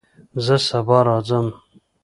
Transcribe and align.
زه 0.45 0.55
سبا 0.67 0.99
راځم 1.07 1.47